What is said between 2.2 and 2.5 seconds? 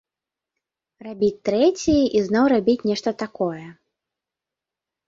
зноў